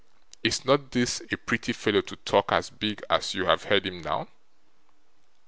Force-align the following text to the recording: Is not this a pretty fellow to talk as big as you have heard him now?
Is 0.41 0.65
not 0.65 0.89
this 0.93 1.21
a 1.31 1.37
pretty 1.37 1.73
fellow 1.73 2.01
to 2.01 2.15
talk 2.15 2.51
as 2.51 2.71
big 2.71 3.03
as 3.07 3.35
you 3.35 3.45
have 3.45 3.65
heard 3.65 3.85
him 3.85 4.01
now? 4.01 4.27